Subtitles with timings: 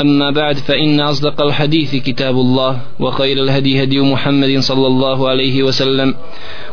[0.00, 6.14] أما بعد فإن أصدق الحديث كتاب الله وخير الهدي هدي محمد صلى الله عليه وسلم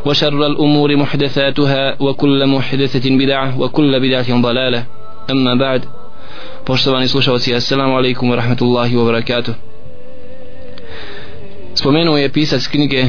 [0.06, 4.86] وشر الأمور محدثاتها وكل محدثة بدعة وكل بدعة ضلالة
[5.30, 5.84] أما بعد
[6.64, 9.54] Poštovani slušalci, assalamu alaikum wa rahmatullahi wa barakatuh.
[11.74, 13.04] Spomenuo je pisac knjige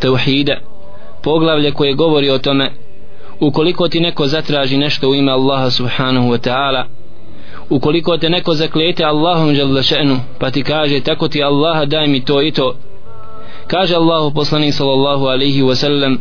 [0.00, 0.56] Tauhida,
[1.22, 2.72] poglavlje koje govori o tome
[3.40, 6.84] ukoliko ti neko zatraži nešto u ime Allaha subhanahu wa ta'ala
[7.69, 12.25] ukoliko te neko zaklijete Allahom žele še'nu pa ti kaže tako ti Allaha daj mi
[12.25, 12.75] to i to.
[13.67, 16.17] Kaže Allahu poslanik sallallahu alaihi wasallam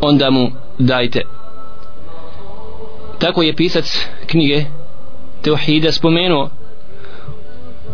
[0.00, 1.22] onda mu dajte.
[3.18, 4.64] Tako je pisac knjige
[5.42, 6.50] Teuhida spomenuo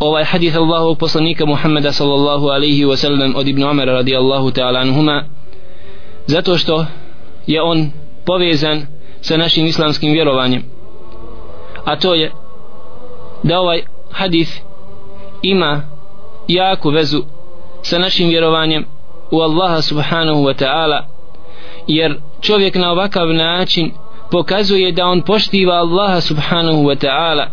[0.00, 5.24] ovaj hadith Allahu poslanika Muhammeda sallallahu alaihi wasallam od Ibn Umar radijallahu ta'ala anhuma
[6.26, 6.86] zato što
[7.46, 7.90] je on
[8.24, 8.86] povezan
[9.20, 10.73] sa našim islamskim vjerovanjem
[11.84, 12.32] a to je
[13.42, 14.60] da ovaj hadis
[15.42, 15.82] ima
[16.48, 17.22] jaku vezu
[17.82, 18.84] sa našim vjerovanjem
[19.30, 21.04] u Allaha subhanahu wa ta'ala
[21.86, 23.92] jer čovjek na ovakav način
[24.30, 27.46] pokazuje da on poštiva Allaha subhanahu wa ta'ala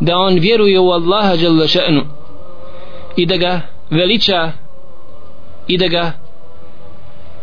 [0.00, 2.02] da on vjeruje u Allaha jalla še'nu
[3.16, 4.52] i da ga veliča
[5.66, 6.12] i da ga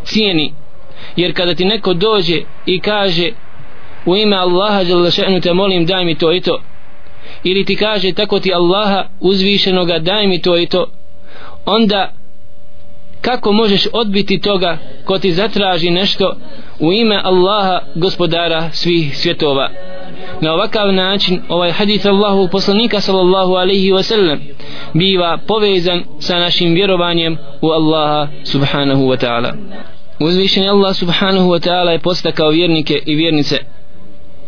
[0.03, 0.53] cijeni.
[1.15, 3.31] Jer kada ti neko dođe i kaže
[4.05, 6.61] u ime Allaha Đalešenu te molim daj mi to i to.
[7.43, 10.85] Ili ti kaže tako ti Allaha uzvišenoga daj mi to i to.
[11.65, 12.11] Onda
[13.21, 16.35] kako možeš odbiti toga ko ti zatraži nešto
[16.79, 19.69] u ime Allaha gospodara svih svjetova?
[20.41, 24.39] Na ovakav način ovaj hadith Allahu poslanika sallallahu alaihi wa sallam
[24.93, 29.53] biva povezan sa našim vjerovanjem u Allaha subhanahu wa ta'ala.
[30.19, 33.59] Uzvišen Allah subhanahu wa ta'ala je postakao vjernike i vjernice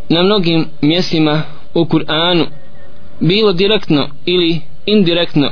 [0.08, 1.42] na mnogim mjestima
[1.74, 2.46] u Kur'anu
[3.20, 5.50] bilo direktno ili indirektno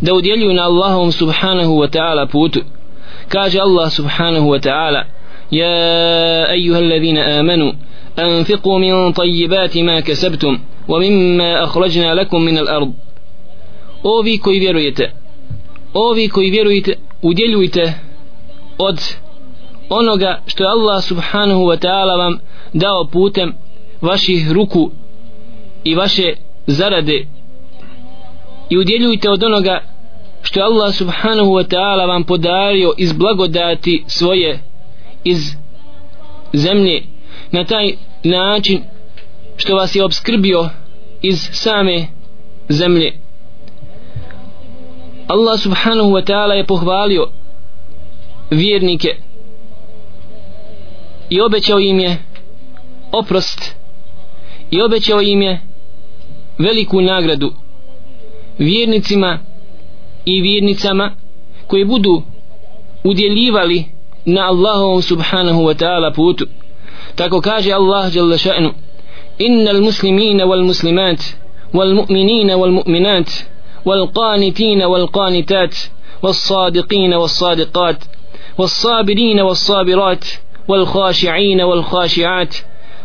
[0.00, 2.60] da udjeljuju na Allahom subhanahu wa ta'ala putu
[3.28, 5.04] kaže Allah subhanahu wa ta'ala
[5.52, 7.72] يا أيها الذين آمنوا
[8.18, 10.58] أنفقوا من طيبات ما كسبتم
[10.88, 12.92] ومما أخرجنا لكم من الأرض
[14.02, 15.12] O vi koji vjerujete
[15.94, 17.94] O vi koji vjerujete Udjeljujte
[18.78, 19.00] od
[19.89, 22.39] onoga što je Allah subhanahu wa ta'ala vam
[22.73, 23.53] dao putem
[24.01, 24.91] vaših ruku
[25.83, 26.35] i vaše
[26.67, 27.27] zarade.
[28.69, 29.79] I udjeljujte od onoga
[30.41, 34.59] što je Allah subhanahu wa ta'ala vam podario iz blagodati svoje
[35.23, 35.55] iz
[36.53, 37.03] zemlje
[37.51, 37.93] na taj
[38.23, 38.83] način
[39.57, 40.69] što vas je obskrbio
[41.21, 42.07] iz same
[42.69, 43.13] zemlje.
[45.27, 47.27] Allah subhanahu wa ta'ala je pohvalio
[48.49, 49.22] vjernike
[51.33, 52.17] i obećao im je
[53.11, 53.75] oprost
[54.71, 55.61] i obećao im je
[56.57, 57.53] veliku nagradu
[58.57, 59.39] vjernicima
[60.25, 61.11] i vjernicama
[61.67, 62.23] koji budu
[63.03, 63.85] udjeljivali
[64.25, 66.45] na Allahovom subhanahu wa ta'ala putu.
[67.15, 68.73] Tako kaže Allah jalla ša'nu
[69.39, 71.19] inna al-muslimina wal-muslimat
[71.73, 73.29] wal-mu'minina wal-mu'minat
[73.85, 75.73] wal-qanitina wal-qanitat
[76.23, 77.97] wal-sadiqina wal-sadiqat
[78.57, 80.23] wal-sabirina wal-sabirat
[80.67, 82.55] والخاشعين والخاشعات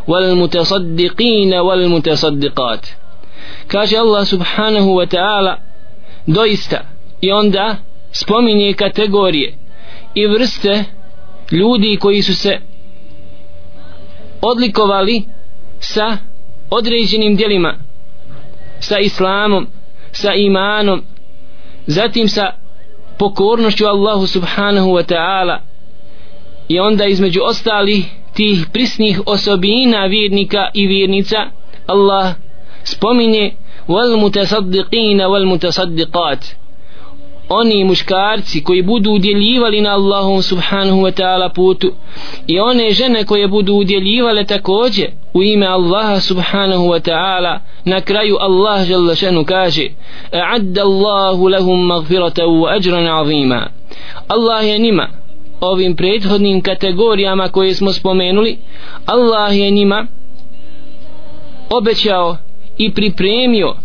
[0.07, 1.59] والمتصدقين والمتصدقات.
[1.59, 2.83] Wal-mutasaddiqina wal-mutasaddiqat
[3.67, 5.57] kaže Allah subhanahu wa ta'ala
[6.27, 6.85] doista
[7.21, 7.77] i onda
[8.11, 9.53] spominje kategorije
[10.15, 10.83] i vrste
[11.51, 12.59] ljudi koji su se
[14.41, 15.23] odlikovali
[15.79, 16.17] sa
[16.69, 17.75] određenim dijelima
[18.79, 19.67] sa islamom
[20.11, 21.03] sa imanom
[21.87, 22.51] zatim sa
[23.17, 25.68] pokornošću Allahu subhanahu wa ta'ala
[26.69, 31.37] i onda između ostali tih prisnih osobina vjernika i vjernica
[31.87, 32.33] Allah
[32.83, 33.51] spominje
[33.87, 36.55] wal mutasaddiqina wal mutasaddiqat.
[37.49, 41.91] Oni muškarci koji budu udjeljivali na Allahu subhanahu wa ta'ala putu
[42.47, 48.37] i one žene koje budu udjeljivale također u ime Allaha subhanahu wa ta'ala na kraju
[48.39, 49.87] Allah žele kaže
[50.31, 53.69] a'adda Allahu lahum magfirata wa ajran azima.
[54.27, 55.18] Allah je nima
[55.61, 58.57] ovim prethodnim kategorijama koje smo spomenuli
[59.05, 60.07] Allah je njima
[61.69, 62.37] obećao
[62.77, 63.75] i pripremio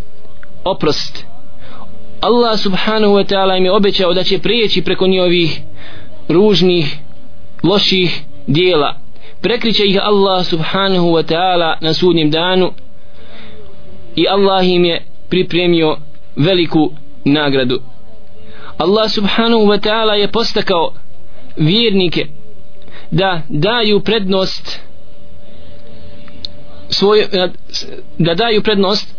[0.63, 1.25] oprost.
[2.21, 5.61] Allah subhanahu wa ta'ala im je obećao da će prijeći preko njihovih
[6.29, 6.97] ružnih
[7.63, 8.95] loših dijela.
[9.41, 12.71] Prekriće ih Allah subhanahu wa ta'ala na sudnjem danu
[14.15, 15.97] i Allah im je pripremio
[16.35, 16.91] veliku
[17.25, 17.81] nagradu.
[18.77, 20.93] Allah subhanahu wa ta'ala je postakao
[21.57, 22.27] vjernike
[23.11, 24.79] da daju prednost
[26.89, 27.49] svoj, eh,
[28.17, 29.15] da daju prednost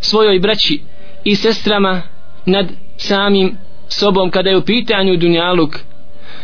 [0.00, 0.80] svojoj braći
[1.24, 2.02] i sestrama
[2.46, 2.66] nad
[2.96, 3.56] samim
[3.88, 5.78] sobom kada je u pitanju dunjaluk.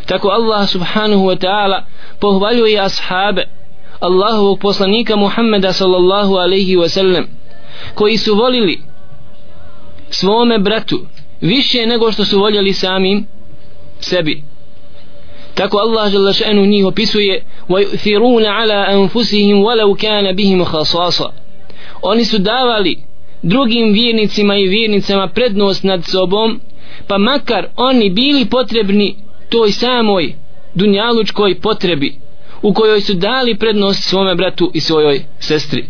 [0.05, 1.83] Tako Allah subhanahu wa ta'ala
[2.19, 3.47] pohvaljuje ashabe
[3.99, 7.25] Allahovog poslanika Muhammeda sallallahu alaihi wa sallam
[7.93, 8.81] koji su volili
[10.09, 11.05] svome bratu
[11.41, 13.27] više nego što su voljeli samim
[13.99, 14.43] sebi
[15.54, 21.32] tako Allah žele še'nu njih opisuje وَيُثِرُونَ عَلَىٰ أَنفُسِهِمْ وَلَوْ كَانَ بِهِمْ خَصَاصًا
[22.02, 22.98] oni su davali
[23.42, 26.60] drugim vjernicima i vjernicama prednost nad sobom
[27.06, 29.16] pa makar oni bili potrebni
[29.48, 30.34] toj samoj
[30.74, 32.14] dunjalučkoj potrebi
[32.62, 35.84] u kojoj su dali prednost svome bratu i svojoj sestri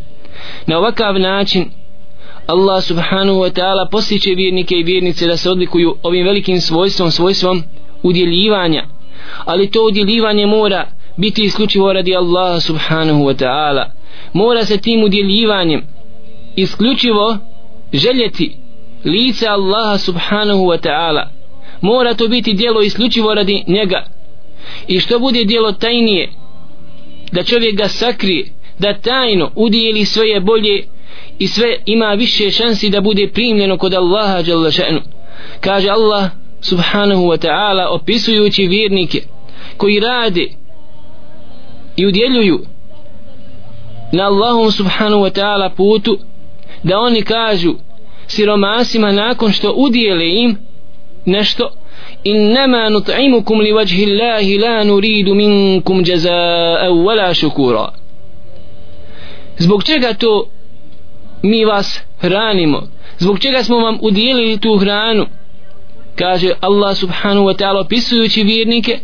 [0.67, 1.71] na ovakav način
[2.47, 7.63] Allah subhanahu wa ta'ala postiče vjernike i vjernice da se odlikuju ovim velikim svojstvom svojstvom
[8.03, 8.85] udjeljivanja
[9.46, 10.88] ali to udjeljivanje mora
[11.18, 13.86] biti isključivo radi Allaha subhanahu wa ta'ala.
[14.34, 15.82] Mora se tim udjeljivanjem
[16.56, 17.38] isključivo
[17.94, 18.56] željeti
[19.06, 21.28] lice Allaha subhanahu wa ta'ala.
[21.82, 24.06] Mora to biti dijelo isključivo radi njega.
[24.88, 26.30] I što bude dijelo tajnije
[27.32, 28.46] da čovjek ga sakrije
[28.80, 30.84] da tajno udijeli svoje bolje
[31.40, 35.02] i sve ima više šansi da bude primljeno kod Allaha dželle še'nu.
[35.60, 36.30] Kaže Allah
[36.64, 39.22] subhanahu wa ta'ala opisujući vjernike
[39.78, 40.48] koji rade
[41.96, 42.60] i udjeljuju
[44.12, 46.18] na Allahom subhanahu wa ta'ala putu
[46.84, 47.74] da oni kažu
[48.28, 50.58] siromasima nakon što udijele im
[51.26, 51.70] nešto
[52.24, 57.92] innama nut'imukum li vajhi Allahi la nuridu minkum jazaa wala shukura.
[59.58, 60.46] Zbog čega to
[61.42, 62.82] mi vas hranimo?
[63.18, 65.26] Zbog čega smo vam udijelili tu hranu?
[66.16, 69.00] Kaže Allah subhanahu wa ta'ala opisujući vjernike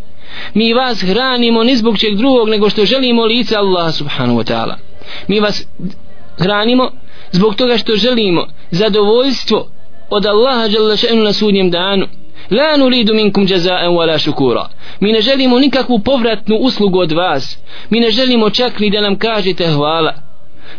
[0.54, 4.74] mi vas hranimo ni zbog čeg drugog nego što želimo lice Allah subhanahu wa ta'ala.
[5.28, 5.68] Mi vas
[6.38, 6.92] hranimo
[7.32, 9.68] zbog toga što želimo zadovoljstvo
[10.10, 12.08] od Allaha jalla še'nu na sudnjem danu.
[12.52, 14.70] La nuridu minkum jazaa'an wala shukura.
[15.00, 17.58] Mi ne želimo nikakvu povratnu uslugu od vas.
[17.90, 20.14] Mi ne želimo čak ni da nam kažete hvala.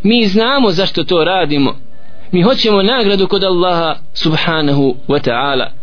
[0.03, 1.77] Mi znamo zašto to radimo.
[2.33, 5.80] Mi hoćemo nagradu kod Allaha subhanahu wa ta'ala.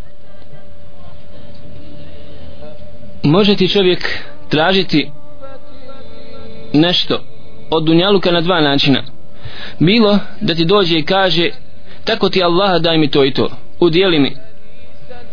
[3.24, 4.20] Može ti čovjek
[4.50, 5.12] tražiti
[6.74, 7.20] nešto
[7.70, 9.04] od dunjaluka na dva načina.
[9.80, 11.50] Bilo da ti dođe i kaže
[12.04, 13.50] tako ti Allah daj mi to i to.
[13.80, 14.36] Udijeli mi.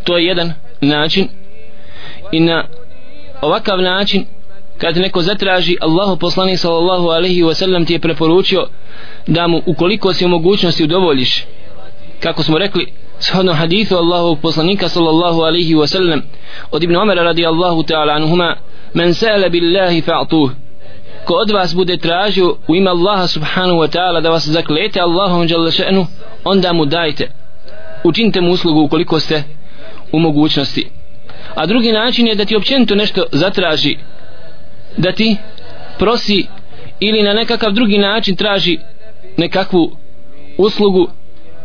[0.05, 1.29] To je jedan način.
[2.33, 2.65] I na
[3.43, 4.25] ovakav način
[4.79, 8.67] kad neko zatraži Allahu poslanik sallallahu alaihi wa sallam ti je preporučio
[9.27, 11.45] da mu ukoliko si u mogućnosti udovoljiš.
[12.21, 16.23] Kako smo rekli shodno hadithu Allahu poslanika sallallahu alaihi wa sallam
[16.71, 18.57] od Ibn Umara radijallahu ta'ala anuhuma
[18.95, 20.51] men sa'ala billahi fa'tuh.
[21.25, 25.49] Ko od vas bude tražio u ime Allaha subhanahu wa ta'ala da vas zaklete Allahom
[25.49, 26.07] še'nu
[26.45, 27.31] onda mu dajte.
[28.05, 29.43] Učinite mu uslugu ukoliko ste
[30.13, 30.91] u mogućnosti.
[31.55, 33.97] A drugi način je da ti općenito nešto zatraži
[34.97, 35.37] da ti
[35.99, 36.47] prosi
[37.01, 38.79] ili na nekakav drugi način traži
[39.37, 39.97] nekakvu
[40.59, 41.09] uslugu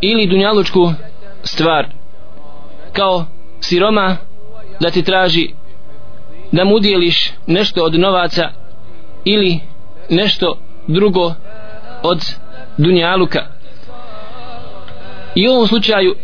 [0.02, 0.94] ili dunjalučku
[1.44, 1.88] stvar
[2.94, 3.26] kao
[3.60, 4.18] siroma
[4.80, 5.50] da ti traži
[6.52, 8.50] da mu udjeliš nešto od novaca
[9.26, 9.60] ili
[10.10, 11.34] nešto drugo
[12.04, 12.36] od
[12.78, 13.46] dunjaluka.
[15.36, 16.16] I u ovom slučaju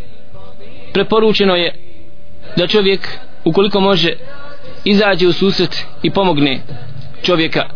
[0.93, 1.75] preporučeno je
[2.57, 4.13] da čovjek ukoliko može
[4.86, 6.62] izađe u susret i pomogne
[7.24, 7.69] čovjeka.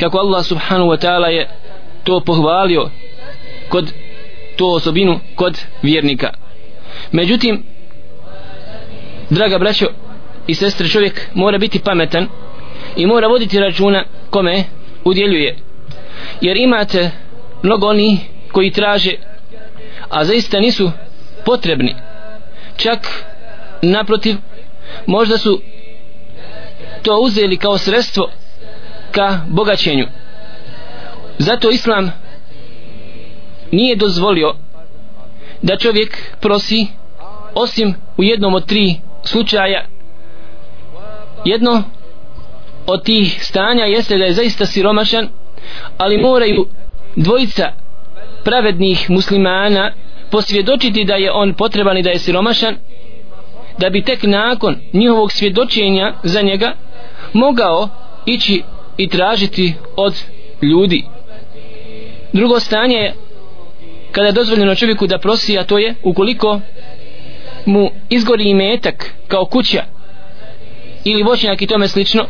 [0.00, 1.48] Kako Allah subhanahu wa ta'ala je
[2.04, 2.90] to pohvalio
[3.68, 3.92] kod
[4.62, 6.30] tu osobinu kod vjernika.
[7.12, 7.62] Međutim
[9.30, 9.86] draga braćo
[10.46, 12.28] i sestre čovjek mora biti pametan
[12.96, 14.64] i mora voditi računa kome
[15.04, 15.56] udjeljuje.
[16.40, 17.10] Jer imate
[17.62, 18.18] mnogo oni
[18.52, 19.10] koji traže
[20.08, 20.90] a zaista nisu
[21.44, 21.94] potrebni.
[22.76, 23.24] Čak
[23.82, 24.36] naprotiv
[25.06, 25.60] možda su
[27.02, 28.30] to uzeli kao sredstvo
[29.12, 30.06] ka bogaćenju.
[31.38, 32.21] Zato islam
[33.72, 34.54] nije dozvolio
[35.62, 36.86] da čovjek prosi
[37.54, 39.84] osim u jednom od tri slučaja.
[41.44, 41.82] Jedno
[42.86, 45.28] od tih stanja jeste da je zaista siromašan
[45.98, 46.66] ali moraju
[47.16, 47.72] dvojica
[48.44, 49.92] pravednih muslimana
[50.30, 52.76] posvjedočiti da je on potreban i da je siromašan
[53.78, 56.72] da bi tek nakon njihovog svjedočenja za njega
[57.32, 57.88] mogao
[58.26, 58.62] ići
[58.96, 60.14] i tražiti od
[60.62, 61.04] ljudi.
[62.32, 63.14] Drugo stanje je
[64.12, 66.60] kada je dozvoljeno čovjeku da prosi a to je ukoliko
[67.66, 69.84] mu izgori imetak kao kuća
[71.04, 72.26] ili voćnjak i tome slično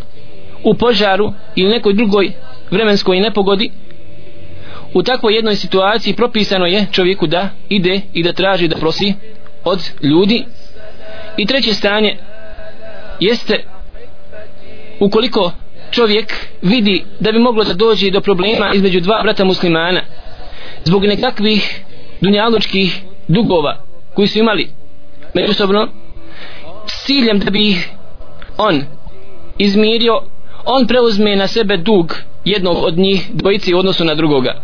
[0.65, 2.33] u požaru ili nekoj drugoj
[2.71, 3.71] vremenskoj nepogodi
[4.95, 9.15] u takvoj jednoj situaciji propisano je čovjeku da ide i da traži da prosi
[9.65, 10.45] od ljudi.
[11.37, 12.17] I treće stanje
[13.21, 13.65] jeste
[15.01, 15.53] ukoliko
[15.91, 20.01] čovjek vidi da bi moglo da dođe do problema između dva brata muslimana
[20.85, 21.85] zbog nekakvih
[22.21, 23.77] dunjalučkih dugova
[24.15, 24.69] koji su imali
[25.35, 25.89] međusobno
[26.87, 27.77] s ciljem da bi
[28.59, 28.83] on
[29.59, 30.21] izmirio
[30.65, 34.62] on preuzme na sebe dug jednog od njih dvojici u odnosu na drugoga.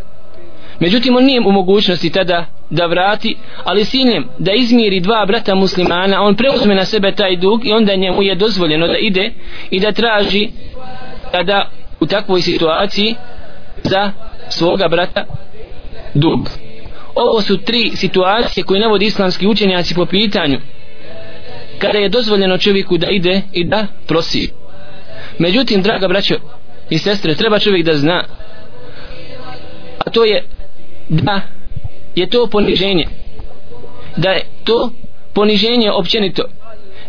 [0.80, 6.22] Međutim on nije u mogućnosti tada da vrati ali sinjem da izmiri dva brata muslimana
[6.22, 9.32] on preuzme na sebe taj dug i onda njemu je dozvoljeno da ide
[9.70, 10.48] i da traži
[11.32, 11.70] tada
[12.00, 13.14] u takvoj situaciji
[13.82, 14.12] za
[14.48, 15.24] svoga brata
[16.14, 16.46] dub.
[17.14, 20.58] Ovo su tri situacije koje navodi islamski učenjaci po pitanju.
[21.78, 24.50] Kada je dozvoljeno čovjeku da ide i da prosi.
[25.38, 26.34] Međutim draga braćo
[26.90, 28.24] i sestre treba čovjek da zna
[30.08, 30.44] a to je
[31.08, 31.40] da
[32.14, 33.06] je to poniženje.
[34.16, 34.92] Da je to
[35.34, 36.42] poniženje općenito.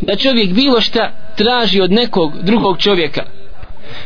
[0.01, 3.25] Da čovjek bilo šta traži od nekog drugog čovjeka.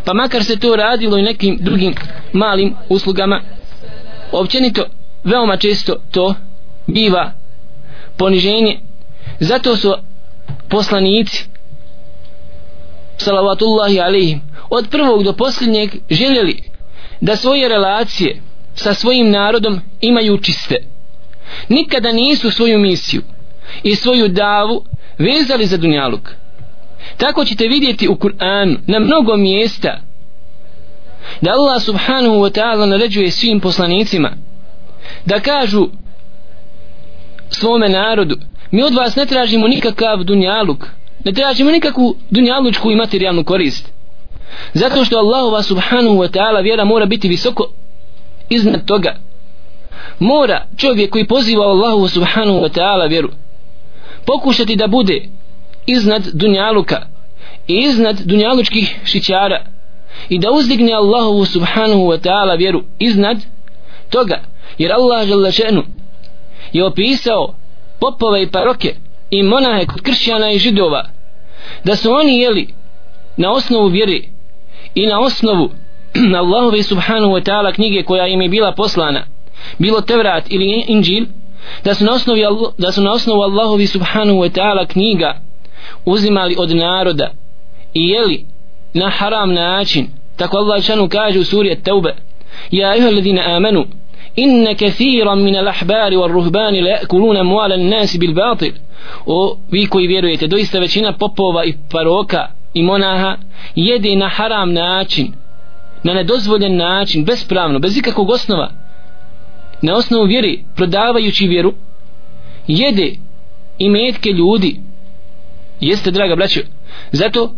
[0.06, 1.96] Pa makar se to radilo i nekim drugim
[2.34, 3.42] malim uslugama
[4.34, 4.86] općenito
[5.24, 6.36] veoma često to
[6.88, 7.32] biva
[8.18, 8.80] poniženje.
[9.40, 9.94] Zato su
[10.70, 11.46] poslanici
[13.18, 16.64] salavatullahi alihim od prvog do posljednjeg željeli
[17.22, 18.42] da svoje relacije
[18.76, 20.76] sa svojim narodom imaju čiste.
[21.70, 23.22] Nikada nisu svoju misiju
[23.84, 24.86] i svoju davu
[25.18, 26.30] vezali za dunjaluk.
[27.18, 30.02] Tako ćete vidjeti u Kur'anu na mnogo mjesta
[31.42, 34.32] da Allah subhanahu wa ta'ala naređuje svim poslanicima
[35.26, 35.88] da kažu
[37.50, 38.36] svome narodu
[38.72, 40.88] mi od vas ne tražimo nikakav dunjaluk
[41.26, 43.94] ne tražimo nikakvu dunjalučku i materijalnu korist
[44.74, 47.68] zato što Allahova subhanahu wa ta'ala vjera mora biti visoko
[48.50, 49.16] iznad toga.
[50.20, 53.30] Mora čovjek koji poziva Allahu subhanahu wa ta'ala vjeru
[54.26, 55.26] pokušati da bude
[55.86, 57.08] iznad dunjaluka
[57.68, 59.66] i iznad dunjalučkih šićara
[60.30, 63.38] i da uzdigne Allahu subhanahu wa ta'ala vjeru iznad
[64.10, 64.42] toga.
[64.78, 65.84] Jer Allah žele šenu
[66.74, 67.56] je opisao
[68.00, 68.96] popove i paroke
[69.30, 71.10] i monahe kod kršćana i židova.
[71.84, 72.74] Da su oni jeli
[73.38, 74.20] na osnovu vjere
[74.96, 75.70] i na osnovu
[76.42, 79.26] Allahove subhanahu wa ta'ala knjige koja im je bila poslana
[79.78, 81.26] bilo Tevrat ili Inđil
[81.84, 82.40] da su na osnovu,
[82.78, 85.42] da su na osnovu Allahovi subhanahu wa ta'ala knjiga
[86.06, 87.32] uzimali od naroda
[87.94, 88.46] i jeli
[88.94, 90.08] na haram način.
[90.36, 92.12] Tako Allah šanu kaže u suri At-Tawbe
[92.72, 93.86] Ja iha ladina amanu
[94.36, 98.74] inna kathiran min al-ahbari wal ruhbani la yakuluna amwala an-nas bil batil
[99.26, 103.38] o vi koji vjerujete doista većina popova i paroka i monaha
[103.76, 105.34] jede na haram način
[106.04, 108.72] na nedozvoljen način, bespravno, bez ikakvog osnova,
[109.82, 111.74] na osnovu vjeri, prodavajući vjeru,
[112.68, 113.16] jede
[113.78, 114.80] i metke ljudi,
[115.80, 116.60] jeste, draga braćo,
[117.12, 117.56] zato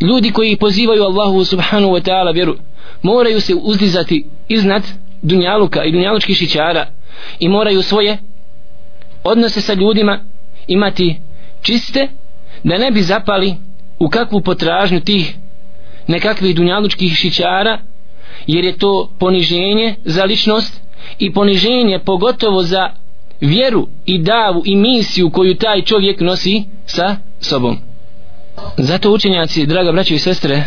[0.00, 2.56] ljudi koji pozivaju Allahu subhanahu wa ta'ala vjeru,
[3.02, 4.82] moraju se uzdizati iznad
[5.22, 6.86] dunjaluka i dunjalučkih šićara
[7.38, 8.18] i moraju svoje
[9.24, 10.18] odnose sa ljudima
[10.66, 11.20] imati
[11.62, 12.08] čiste
[12.64, 13.54] da ne bi zapali
[13.98, 15.34] u kakvu potražnju tih
[16.06, 17.78] nekakvih dunjalučkih šićara
[18.46, 20.80] jer je to poniženje za ličnost
[21.18, 22.90] i poniženje pogotovo za
[23.40, 27.89] vjeru i davu i misiju koju taj čovjek nosi sa sobom
[28.76, 30.64] zato učenjaci draga braće i sestre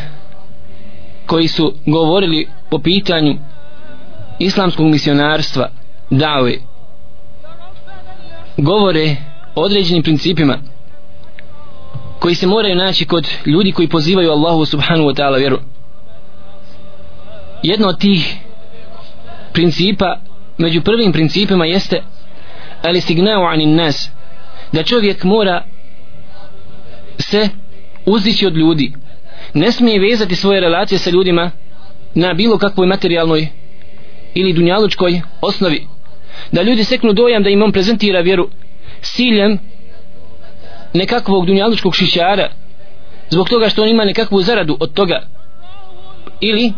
[1.25, 3.37] koji su govorili po pitanju
[4.39, 5.69] islamskog misionarstva
[6.09, 6.57] dave
[8.57, 9.15] govore
[9.55, 10.57] o određenim principima
[12.19, 15.59] koji se moraju naći kod ljudi koji pozivaju Allahu subhanahu wa ta'ala vjeru.
[17.63, 18.35] Jedno od tih
[19.53, 20.19] principa
[20.57, 22.03] među prvim principima jeste
[22.81, 24.09] ali signao anin nas
[24.71, 25.63] da čovjek mora
[27.19, 27.49] se
[28.05, 28.93] uzići od ljudi.
[29.53, 31.51] Ne smije vezati svoje relacije sa ljudima
[32.15, 33.47] na bilo kakvoj materijalnoj
[34.33, 35.87] ili dunjalučkoj osnovi.
[36.51, 38.49] Da ljudi seknu dojam da im on prezentira vjeru
[39.01, 39.59] s ciljem
[40.93, 42.49] nekakvog dunjalučkog šišara
[43.29, 45.21] zbog toga što on ima nekakvu zaradu od toga.
[46.41, 46.73] Ili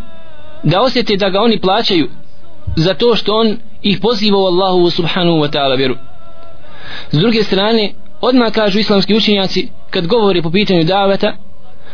[0.64, 2.10] da osjete da ga oni plaćaju
[2.76, 5.96] za to što on ih poziva u Allahu subhanahu wa ta'ala vjeru.
[7.12, 7.94] S druge strane
[8.28, 11.34] odmah kažu islamski učenjaci kad govori po pitanju daveta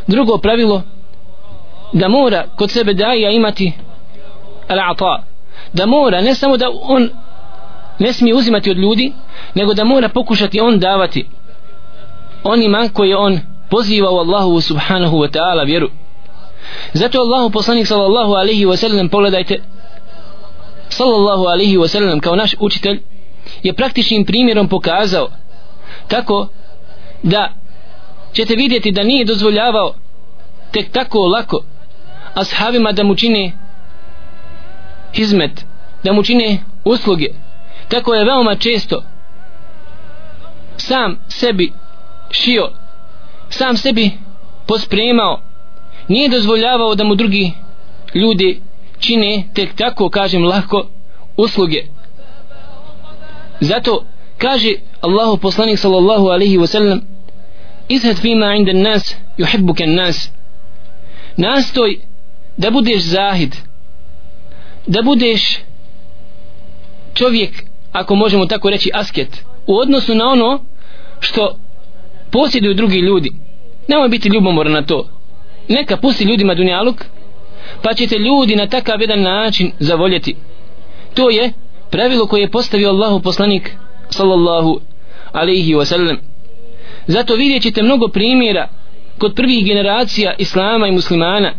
[0.07, 0.81] drugo pravilo
[1.93, 3.71] da mora kod sebe daja imati
[4.67, 5.23] al-ata.
[5.73, 7.09] Da mora ne samo da on
[7.99, 9.13] ne smije uzimati od ljudi
[9.55, 11.27] nego da mora pokušati on davati
[12.43, 15.89] onima koje on poziva u Allahu subhanahu wa ta'ala vjeru.
[16.93, 19.61] Zato Allahu poslanik sallallahu alaihi wa sallam pogledajte
[20.89, 22.99] sallallahu alaihi wa sallam kao naš učitelj
[23.63, 25.27] je praktičnim primjerom pokazao
[26.07, 26.47] tako
[27.23, 27.53] da
[28.33, 29.93] ćete vidjeti da nije dozvoljavao
[30.71, 31.63] tek tako lako
[32.33, 33.51] ashabima da mu čine
[35.13, 35.65] hizmet
[36.03, 37.27] da mu čine usluge.
[37.87, 39.03] Tako je veoma često
[40.77, 41.71] sam sebi
[42.31, 42.69] šio
[43.49, 44.11] sam sebi
[44.67, 45.41] pospremao.
[46.07, 47.53] Nije dozvoljavao da mu drugi
[48.13, 48.61] ljudi
[48.99, 50.87] čine tek tako kažem lako
[51.37, 51.83] usluge.
[53.59, 54.05] Zato
[54.37, 57.01] kaže Allahu poslanik sallallahu alaihi wa sallam
[57.89, 60.31] izhad fima inda nas yuhibbuka nas
[61.37, 61.99] nastoj
[62.57, 63.55] da budeš zahid
[64.87, 65.59] da budeš
[67.13, 70.59] čovjek ako možemo tako reći asket u odnosu na ono
[71.19, 71.57] što
[72.31, 73.31] posjeduju drugi ljudi.
[73.87, 75.09] Nemoj biti ljubomoran na to.
[75.67, 77.05] Neka pusti ljudima dunjaluk
[77.83, 80.35] pa ćete ljudi na takav jedan način zavoljeti.
[81.13, 81.53] To je
[81.91, 83.71] pravilo koje je postavio Allahu poslanik
[84.09, 84.79] sallallahu
[85.33, 86.17] alaihi wasallam
[87.07, 88.67] zato vidjet ćete mnogo primjera
[89.17, 91.53] kod prvih generacija islama i muslimana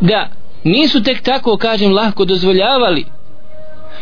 [0.00, 0.28] da
[0.64, 3.04] nisu tek tako kažem lahko dozvoljavali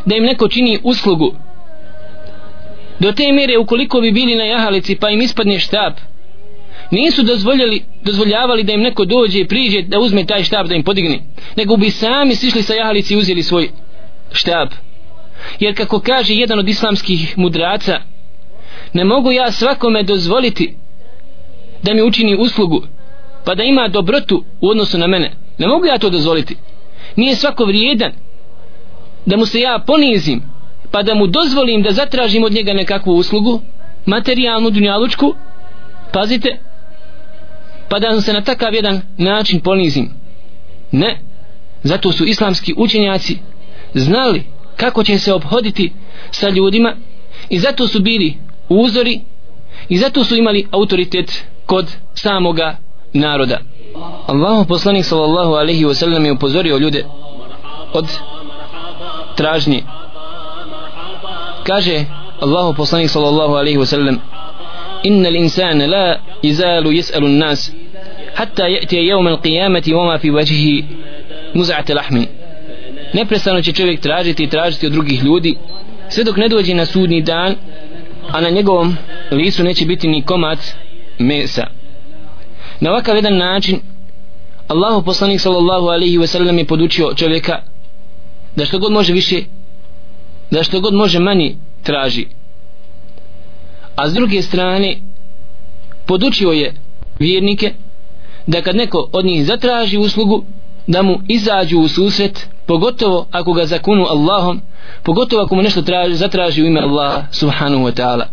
[0.06, 1.34] da im neko čini uslugu.
[2.98, 5.92] Do te mjere ukoliko bi bili na jahalici pa im ispadne štab
[6.90, 10.82] nisu dozvoljali, dozvoljavali da im neko dođe i priđe da uzme taj štab da im
[10.82, 11.18] podigne
[11.56, 13.70] nego bi sami sišli sa jahalici i uzeli svoj
[14.32, 14.68] štab
[15.60, 18.00] jer kako kaže jedan od islamskih mudraca
[18.92, 20.76] ne mogu ja svakome dozvoliti
[21.82, 22.82] da mi učini uslugu
[23.44, 25.32] pa da ima dobrotu u odnosu na mene.
[25.58, 26.56] Ne mogu ja to dozvoliti.
[27.16, 28.12] Nije svako vrijedan
[29.26, 30.42] da mu se ja ponizim
[30.90, 33.60] pa da mu dozvolim da zatražim od njega nekakvu uslugu
[34.06, 35.34] materijalnu, dunjalučku
[36.12, 36.58] pazite
[37.88, 40.10] pa da se na takav jedan način ponizim.
[40.92, 41.18] Ne
[41.82, 43.38] zato su islamski učenjaci
[43.94, 44.42] znali
[44.76, 45.92] kako će se obhoditi
[46.30, 46.96] sa ljudima
[47.50, 48.36] i zato su bili
[48.68, 49.20] uzori
[49.88, 52.76] i zato su imali autoritet kod samoga
[53.12, 53.58] naroda.
[54.26, 57.04] Allahu poslanik sallallahu alaihi wa sallam je upozorio ljude
[57.92, 58.06] od
[59.36, 59.82] tražnje.
[61.64, 62.04] Kaže
[62.40, 64.20] Allahu poslanik sallallahu alaihi wa sallam
[65.02, 67.72] inna l'insana la izalu yis'alu nas
[68.34, 70.84] hatta ya'ti yawm al-qiyamati wa ma fi wajhihi
[71.54, 72.26] muz'at lahmin
[73.14, 75.56] neprestano će čovjek tražiti i tražiti od drugih ljudi
[76.08, 77.54] sve dok ne dođe na sudni dan
[78.30, 78.96] a na njegovom
[79.30, 80.58] licu neće biti ni komad
[81.18, 81.66] mesa.
[82.80, 83.80] Na ovakav jedan način
[84.68, 87.62] Allahu poslanik sallallahu alaihi ve sellem je podučio čovjeka
[88.56, 89.42] da što god može više
[90.50, 92.26] da što god može manje traži.
[93.96, 95.00] A s druge strane
[96.06, 96.74] podučio je
[97.18, 97.72] vjernike
[98.46, 100.44] da kad neko od njih zatraži uslugu
[100.86, 104.60] da mu izađu u susret pogotovo ako ga zakunu Allahom
[105.02, 108.24] pogotovo ako mu nešto traži, zatraži u ime Allaha subhanahu wa ta'ala.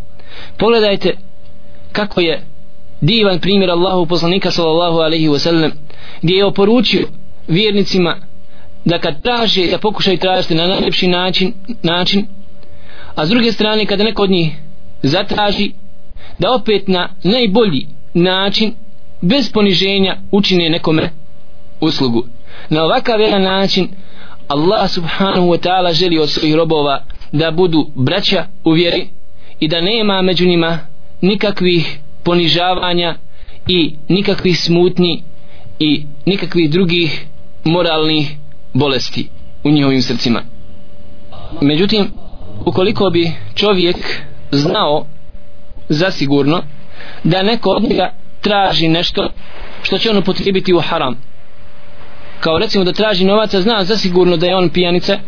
[0.58, 1.18] Pogledajte
[1.92, 2.46] kako je
[3.02, 5.72] divan primjer Allahu poslanika sallallahu alaihi wa sallam
[6.22, 7.08] gdje je oporučio
[7.48, 8.16] vjernicima
[8.86, 12.28] da kad traže da pokušaju tražiti na najljepši način, način
[13.16, 14.52] a s druge strane kada neko od njih
[15.04, 15.72] zatraži
[16.40, 18.74] da opet na najbolji način
[19.22, 21.10] bez poniženja učine nekome
[21.82, 22.26] uslugu
[22.70, 23.88] na ovakav jedan način
[24.48, 29.08] Allah subhanahu wa ta'ala želi od svojih robova da budu braća u vjeri
[29.60, 30.80] i da nema među njima
[31.22, 33.16] nikakvih ponižavanja
[33.68, 35.24] i nikakvih smutnji
[35.80, 37.26] i nikakvih drugih
[37.64, 38.36] moralnih
[38.74, 39.30] bolesti
[39.64, 40.42] u njihovim srcima.
[41.62, 42.12] Međutim
[42.66, 43.96] ukoliko bi čovjek
[44.52, 45.06] znao
[45.90, 46.62] zasigurno
[47.24, 49.30] da neko od njega traži nešto
[49.84, 51.29] što će on upotrijebiti u haram
[52.40, 55.20] kao recimo da traži novaca zna zasigurno da je on pijanica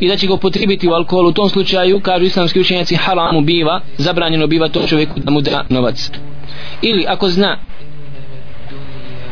[0.00, 1.28] i da će ga potribiti u alkoholu.
[1.28, 5.64] U tom slučaju kažu islamski učenjaci haramu biva zabranjeno biva to čovjeku da mu da
[5.68, 6.10] novac.
[6.82, 7.58] Ili ako zna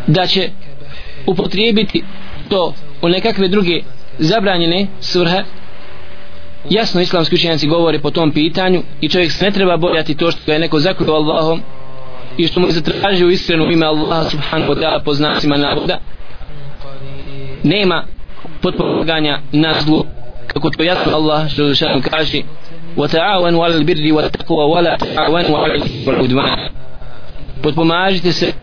[0.07, 0.51] da će
[1.27, 2.05] upotrijebiti
[2.49, 3.81] to u nekakve druge
[4.19, 5.43] zabranjene svrhe
[6.71, 10.41] jasno islamski učenjaci govore po tom pitanju i čovjek se ne treba bojati to što
[10.47, 11.63] ga je neko zakljuo Allahom
[12.37, 15.99] i što mu je zatražio iskrenu ime Allaha subhanahu wa ta'ala po znacima navoda
[17.63, 18.04] nema
[18.62, 20.06] potpomaganja na zlu
[20.48, 22.41] kako to jasno Allah što je šan kaže
[22.98, 26.70] وتعاونوا على البر والتقوى ولا تعاونوا على الإثم والعدوان
[27.63, 28.54] potpomažite se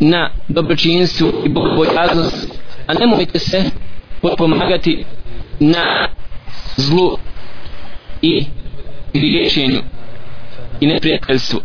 [0.00, 3.64] na dobročinstvu i bogobojaznost a nemojte se
[4.22, 5.04] potpomagati
[5.60, 6.08] na
[6.76, 7.16] zlu
[8.22, 8.44] i
[9.14, 9.80] griješenju
[10.80, 11.60] i neprijateljstvu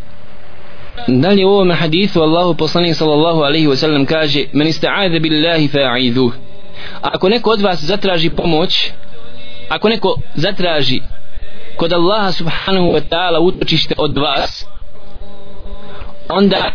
[1.07, 6.31] dalje u ovome hadithu Allahu poslanik sallallahu alaihi wasallam kaže men ista'adha billahi fa'idhuh
[7.00, 8.90] ako neko od vas zatraži pomoć
[9.68, 11.00] ako neko zatraži
[11.76, 14.66] kod Allaha subhanahu wa ta'ala utočište od vas
[16.28, 16.72] onda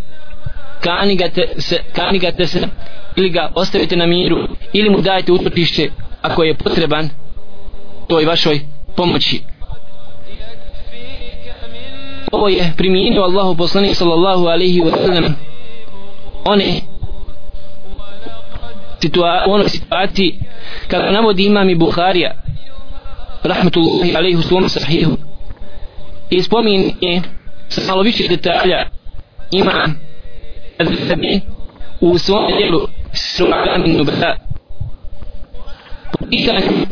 [0.82, 2.68] kanigate se, kanigate se
[3.16, 4.38] ili ga ostavite na miru
[4.74, 7.10] ili mu dajte utočište ako je potreban
[8.08, 8.60] toj vašoj
[8.96, 9.42] pomoći.
[12.32, 15.36] Ovo je primijenio Allahu poslanik sallallahu alaihi wa sallam
[16.46, 16.82] one
[19.02, 20.40] situa onoj situaciji
[20.88, 22.32] kako navodi imam i Buharija
[23.44, 25.18] rahmetullahi alaihi u svom sahihu.
[26.30, 27.22] I spomin je
[27.70, 28.90] sa malo više detalja
[29.52, 30.00] imam
[30.80, 31.42] ima
[32.02, 34.36] u svom djelu Su'alam ibn Nubala
[36.12, 36.86] po pitanju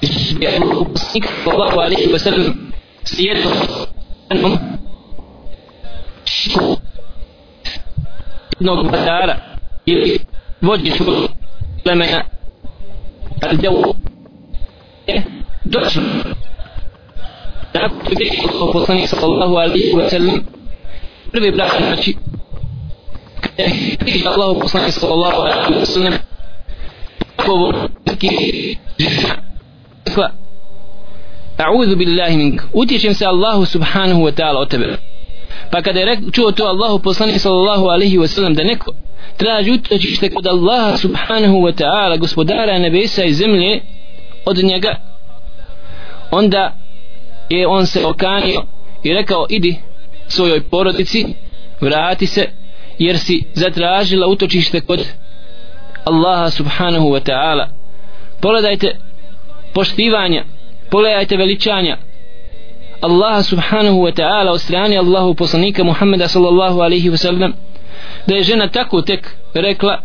[0.00, 2.72] poslanik sallallahu alaihi wa sallam
[3.04, 3.52] svijetom
[8.60, 9.36] jednog vladara
[9.86, 10.18] ili
[10.60, 11.14] vođe svog
[11.84, 12.22] plemena
[13.42, 13.94] Al-Jawu
[15.06, 15.22] je
[15.64, 16.02] došlo
[17.72, 20.40] tako je vidio poslanik sallallahu alaihi wa sallam
[21.32, 22.16] prvi brak znači
[23.40, 26.12] kada je vidio Allah poslanik sallallahu alaihi wa sallam
[27.48, 27.72] ovo
[28.06, 28.28] neki
[30.06, 30.30] rekla
[31.58, 32.58] A'udhu billahi
[35.70, 38.92] pa kada je rek, čuo to Allahu poslanik sallallahu alaihi wa sallam da neko
[39.36, 43.80] traži utočište kod Allaha subhanahu wa ta'ala gospodara nebesa i zemlje
[44.44, 44.96] od njega
[46.30, 46.72] onda
[47.50, 48.62] je on se okanio
[49.02, 49.76] i rekao idi
[50.28, 51.26] svojoj porodici
[51.80, 52.48] vrati se
[52.98, 55.06] jer si zatražila utočište kod
[56.04, 57.68] Allaha subhanahu wa ta'ala.
[58.40, 58.96] Pogledajte
[59.72, 60.44] poštivanja
[60.90, 61.96] pogledajte veličanja
[63.00, 67.52] Allaha subhanahu wa ta'ala od strane Allahu poslanika Muhammeda sallallahu alaihi wa sallam.
[68.26, 69.98] Da je žena tako tek rekla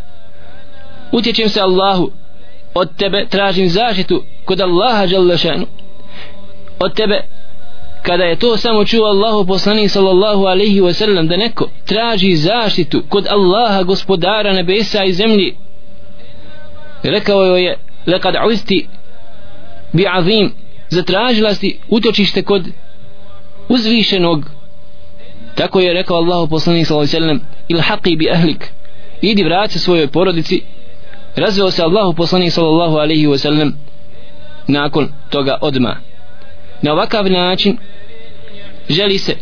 [1.12, 2.12] utječem se Allahu
[2.74, 5.66] od tebe tražim zaštitu kod Allaha šanu.
[6.80, 7.22] Od tebe
[8.06, 13.04] kada je to samo čuo Allahu poslanik sallallahu alaihi wa sallam da neko traži zaštitu
[13.10, 15.56] kod Allaha gospodara nebesa i zemlji
[17.04, 18.88] rekao joj je lekad uzti
[19.94, 20.54] bi azim
[20.90, 22.64] zatražila si utočište kod
[23.70, 24.50] uzvišenog
[25.56, 28.72] tako je rekao Allah poslanik sallallahu alejhi ve sellem ilhaqi bi ahlik.
[29.22, 30.62] Idi vrati se svojoj porodici.
[31.36, 33.74] Razveo se Allahu poslanik sallallahu alejhi ve sellem
[34.68, 35.98] nakon toga odma.
[36.82, 37.78] Na ovakav način
[38.90, 39.36] želi se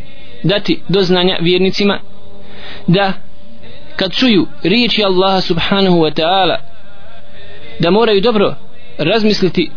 [0.44, 2.00] dati do znanja vjernicima
[2.88, 3.14] da
[3.96, 6.58] kad čuju riječi Allaha subhanahu wa ta'ala
[7.80, 8.56] da moraju dobro
[8.98, 9.72] razmisliti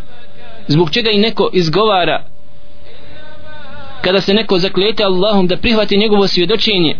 [0.67, 2.23] zbog čega i neko izgovara
[4.06, 6.96] kada se neko zaklete Allahom da prihvati njegovo svjedočenje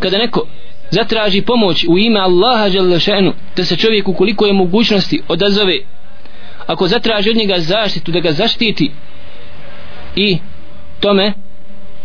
[0.00, 0.46] kada neko
[0.90, 5.78] zatraži pomoć u ime Allaha šanu, da se čovjek ukoliko je mogućnosti odazove
[6.66, 8.92] ako zatraži od njega zaštitu da ga zaštiti
[10.16, 10.38] i
[11.00, 11.32] tome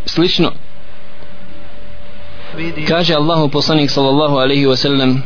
[0.05, 0.51] slično
[2.87, 5.23] kaže Allahu poslanik sallallahu alaihi wa sallam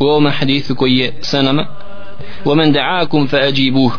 [0.00, 1.78] u ovom hadithu koji je sa nama
[2.46, 3.92] ومن دعاكم فأجيبوه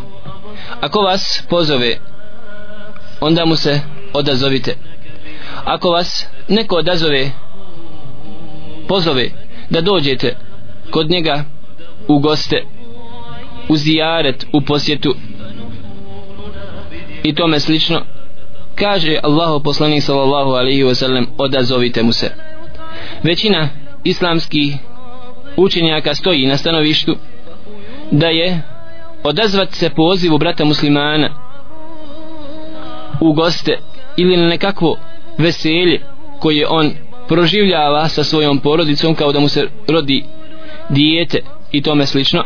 [0.80, 1.98] ako vas pozove
[3.20, 3.80] onda mu se
[4.17, 4.75] odazovite.
[5.65, 7.31] Ako vas neko odazove
[8.87, 9.29] pozove
[9.69, 10.35] da dođete
[10.91, 11.43] kod njega
[12.07, 12.63] u goste
[13.69, 15.15] u zijaret u posjetu
[17.23, 18.01] i tome slično
[18.75, 22.31] kaže Allahu poslanik sallallahu alaihi wasallam odazovite mu se.
[23.23, 23.69] Većina
[24.03, 24.75] islamskih
[25.57, 27.15] učenjaka stoji na stanovištu
[28.11, 28.61] da je
[29.23, 31.29] odazvat se pozivu brata muslimana
[33.21, 33.79] u goste
[34.17, 34.97] ili na nekakvo
[35.37, 36.01] veselje
[36.39, 36.91] koje on
[37.27, 40.23] proživljava sa svojom porodicom kao da mu se rodi
[40.89, 41.39] dijete
[41.71, 42.43] i tome slično.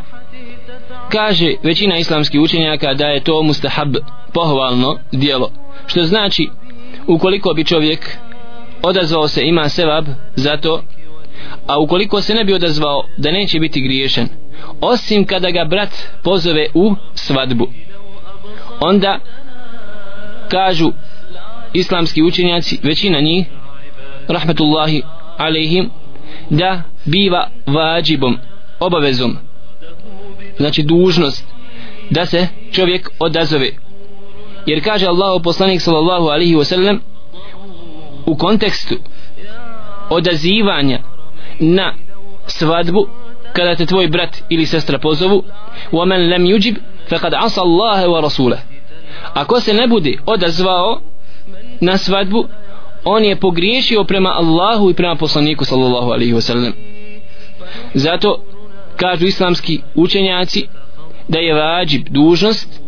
[1.12, 3.96] Kaže većina islamskih učenjaka da je to mustahab
[4.34, 5.52] pohvalno dijelo
[5.88, 6.50] što znači
[7.08, 8.18] ukoliko bi čovjek
[8.82, 10.06] odazvao se ima sevab
[10.36, 10.82] za to
[11.68, 14.28] a ukoliko se ne bi odazvao da neće biti griješen
[14.82, 15.90] osim kada ga brat
[16.24, 17.68] pozove u svadbu.
[18.80, 19.20] Onda
[20.50, 20.92] kažu
[21.73, 23.47] islamski učenjaci većina njih
[24.29, 25.03] rahmetullahi
[25.37, 25.91] alejhim
[26.51, 28.39] da biva vađibom
[28.81, 29.37] obavezom
[30.57, 31.45] znači dužnost
[32.11, 33.71] da se čovjek odazove
[34.67, 36.99] jer kaže Allah poslanik sallallahu alaihi wasallam
[38.27, 38.95] u kontekstu
[40.11, 40.99] odazivanja
[41.59, 41.95] na
[42.47, 43.07] svadbu
[43.53, 45.45] kada te tvoj brat ili sestra pozovu
[45.93, 46.77] وَمَنْ لَمْ يُجِبْ
[47.11, 48.59] فَقَدْ عَصَ اللَّهَ وَرَسُولَهُ
[49.35, 51.01] ako se ne bude odazvao
[51.80, 52.48] na svadbu
[53.04, 56.72] on je pogriješio prema Allahu i prema poslaniku sallallahu alaihi wasallam
[57.94, 58.44] zato
[58.96, 60.68] kažu islamski učenjaci
[61.28, 62.82] da je vađib dužnost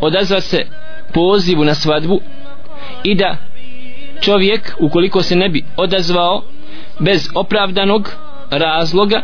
[0.00, 0.66] odazva se
[1.14, 2.20] pozivu na svadbu
[3.04, 3.36] i da
[4.20, 6.42] čovjek ukoliko se ne bi odazvao
[6.98, 8.10] bez opravdanog
[8.50, 9.22] razloga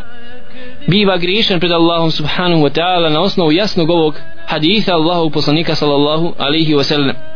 [0.87, 6.33] biva griješan pred Allahom subhanahu wa ta'ala na osnovu jasnog ovog haditha Allahu poslanika sallallahu
[6.37, 7.32] alaihi wa sallam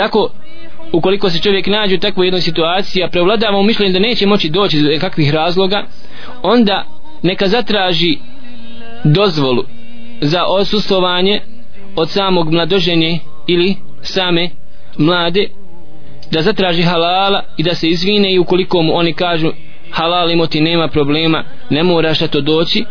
[0.00, 0.30] tako
[0.92, 4.48] ukoliko se čovjek nađe u takvoj jednoj situaciji a prevladava u mišljenju da neće moći
[4.48, 5.84] doći do kakvih razloga
[6.42, 6.84] onda
[7.22, 8.18] neka zatraži
[9.04, 9.62] dozvolu
[10.20, 11.40] za osustovanje
[11.96, 14.50] od samog mladoženje ili same
[14.98, 15.46] mlade
[16.30, 19.52] da zatraži halala i da se izvine i ukoliko mu oni kažu
[19.90, 22.84] halal imoti nema problema ne moraš da to doći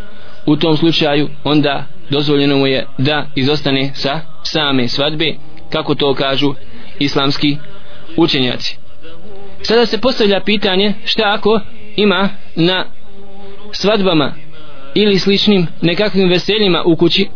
[0.46, 5.36] u tom slučaju onda dozvoljeno mu je da izostane sa same svadbe
[5.70, 6.54] kako to kažu
[7.00, 7.58] islamski
[8.18, 8.78] učenjaci.
[9.62, 11.60] Sada se postavlja pitanje šta ako
[11.96, 12.86] ima na
[13.72, 14.34] svadbama
[14.96, 17.28] ili sličnim nekakvim veseljima u kući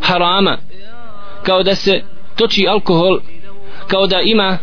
[0.00, 0.58] harama
[1.42, 2.02] kao da se
[2.36, 3.20] toči alkohol
[3.86, 4.58] kao da ima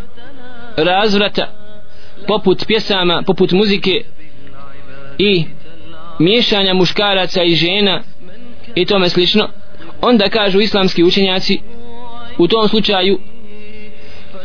[0.77, 1.47] razvrata
[2.27, 4.01] poput pjesama, poput muzike
[5.17, 5.45] i
[6.19, 8.01] miješanja muškaraca i žena
[8.75, 9.49] i tome slično.
[10.01, 11.59] Onda kažu islamski učenjaci
[12.37, 13.19] u tom slučaju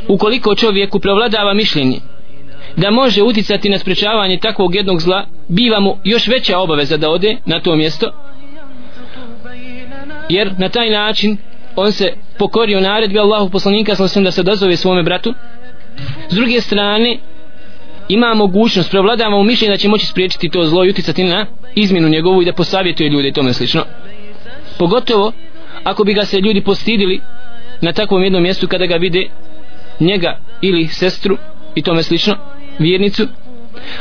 [0.09, 2.01] ukoliko čovjeku prevladava mišljenje
[2.77, 7.37] da može uticati na sprečavanje takvog jednog zla biva mu još veća obaveza da ode
[7.47, 8.11] na to mjesto
[10.29, 11.37] jer na taj način
[11.77, 15.35] on se pokorio naredbi Allahu poslanika sam da se dozove svome bratu.
[16.29, 17.19] S druge strane
[18.09, 22.09] ima mogućnost prevladava mu mišljenje da će moći spriječiti to zlo i uticati na izmjenu
[22.09, 23.85] njegovu i da posavjetuje ljude i tome slično.
[24.79, 25.33] Pogotovo
[25.85, 27.21] ako bi ga se ljudi postidili
[27.81, 29.27] na takvom jednom mjestu kada ga vide
[30.01, 31.37] njega ili sestru
[31.75, 32.37] i tome slično
[32.79, 33.27] vjernicu.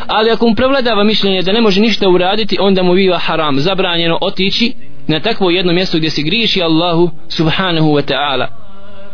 [0.07, 3.59] Ali ako mu prevladava mišljenje da ne može ništa uraditi onda mu biva haram.
[3.59, 4.73] Zabranjeno otići
[5.07, 8.47] na takvo jedno mjesto gdje se griješi Allahu subhanahu wa ta'ala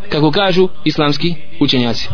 [0.10, 2.10] kako kažu islamski učenjaci.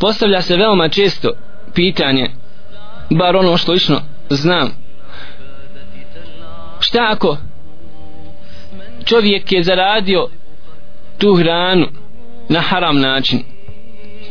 [0.00, 1.30] Postavlja se veoma često
[1.74, 2.30] pitanje
[3.10, 4.70] bar ono što lično znam
[6.80, 7.36] šta ako
[9.04, 10.28] čovjek je zaradio
[11.18, 11.86] tu hranu
[12.50, 13.42] na haram način.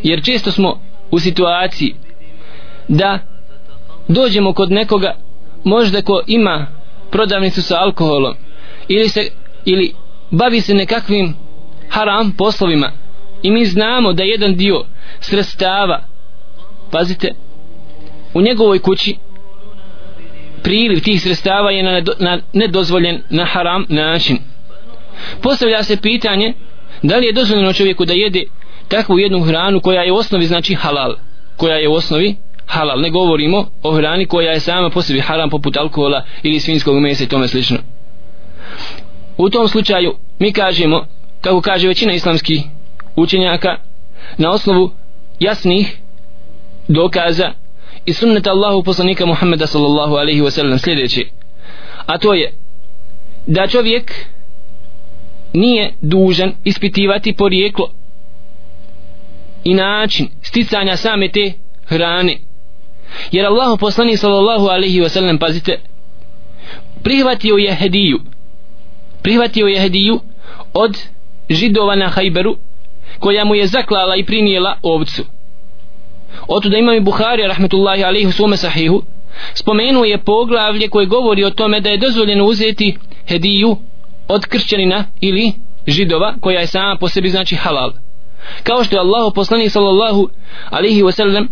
[0.04, 1.96] Jer često smo u situaciji
[2.88, 3.20] da
[4.08, 5.16] dođemo kod nekoga
[5.64, 6.68] možda ko ima
[7.12, 8.36] prodavnicu sa alkoholom
[8.88, 9.30] ili se
[9.66, 9.94] ili
[10.32, 11.36] bavi se nekakvim
[11.90, 12.92] haram poslovima.
[13.44, 14.86] I mi znamo da jedan dio
[15.20, 16.04] sredstava
[16.92, 17.34] pazite
[18.34, 19.16] u njegovoj kući
[20.64, 24.38] priliv tih sredstava je na, na nedozvoljen na haram način.
[25.42, 26.54] Postavlja se pitanje
[27.04, 28.44] da li je dozvoljeno čovjeku da jede
[28.88, 31.16] takvu jednu hranu koja je u osnovi znači halal?
[31.58, 32.36] Koja je u osnovi
[32.66, 33.02] halal.
[33.02, 37.24] Ne govorimo o hrani koja je sama po sebi haram poput alkohola ili svinskog mesa
[37.24, 37.78] i tome slično.
[39.38, 41.06] U tom slučaju mi kažemo
[41.42, 42.62] kako kaže većina islamskih
[43.16, 43.76] učenjaka
[44.38, 44.92] na osnovu
[45.40, 45.98] jasnih
[46.88, 47.52] dokaza
[48.06, 51.26] i sunneta Allahu poslanika Muhammeda sallallahu alaihi wasallam sljedeće
[52.06, 52.54] a to je
[53.48, 54.26] da čovjek
[55.54, 57.92] nije dužan ispitivati porijeklo
[59.64, 61.52] i način sticanja same te
[61.86, 62.38] hrane.
[63.32, 65.80] Jer Allahu poslanik sallallahu alaihi ve sellem pazite
[67.04, 68.20] prihvatio je hediju
[69.22, 70.20] prihvatio je hediju
[70.74, 70.98] od
[71.50, 72.58] židova na hajberu
[73.20, 75.24] koja mu je zaklala i prinijela ovcu.
[76.48, 79.04] Oto da imam i Buhari rahmetullahi alaihi u svome sahihu
[79.54, 83.78] spomenuo je poglavlje koje govori o tome da je dozvoljeno uzeti hediju
[84.30, 85.54] od kršćanina ili
[85.88, 87.92] židova koja je sama po sebi znači halal.
[88.64, 90.30] Kao što je Allah poslanik sallallahu
[90.70, 91.48] alihi wasallam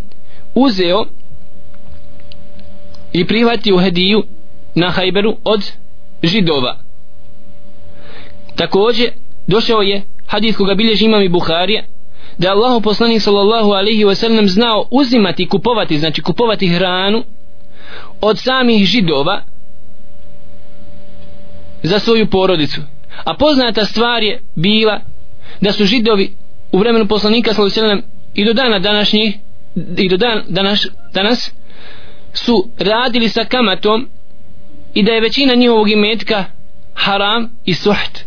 [0.55, 1.05] uzeo
[3.13, 4.23] i prihvatio hediju
[4.75, 5.71] na hajberu od
[6.23, 6.77] židova.
[8.55, 9.09] Također
[9.47, 11.83] došao je hadis koga bilježi imam i Buharija
[12.37, 17.23] da Allah poslanik sallallahu alihi wasallam znao uzimati i kupovati znači kupovati hranu
[18.21, 19.41] od samih židova
[21.83, 22.81] za svoju porodicu.
[23.23, 24.99] A poznata stvar je bila
[25.61, 26.33] da su židovi
[26.71, 28.01] u vremenu poslanika sallallahu
[28.33, 29.35] i do dana današnjih
[29.97, 31.51] i do dan, danas, danas
[32.33, 34.09] su radili sa kamatom
[34.93, 36.45] i da je većina njihovog imetka
[36.93, 38.19] haram i suht.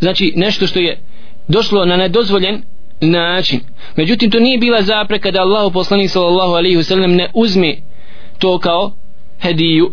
[0.00, 1.02] Znači nešto što je
[1.48, 2.62] došlo na nedozvoljen
[3.00, 3.60] način.
[3.96, 7.76] Međutim to nije bila zapreka da Allah poslanik sallallahu alaihi wasallam ne uzme
[8.38, 8.92] to kao
[9.40, 9.92] hediju.